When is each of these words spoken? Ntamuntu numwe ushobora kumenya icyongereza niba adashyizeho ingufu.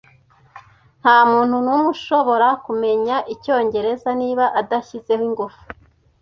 Ntamuntu 1.01 1.55
numwe 1.63 1.87
ushobora 1.95 2.47
kumenya 2.65 3.15
icyongereza 3.33 4.09
niba 4.21 4.45
adashyizeho 4.59 5.23
ingufu. 5.29 5.61